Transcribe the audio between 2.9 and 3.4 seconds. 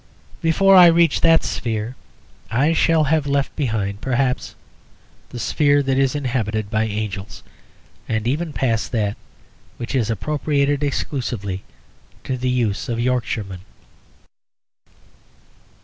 have